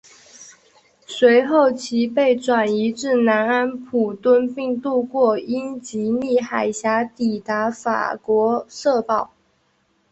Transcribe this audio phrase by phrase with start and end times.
[1.05, 9.29] 随后其被转移至南安普敦并渡过英吉利海峡抵达法国瑟堡。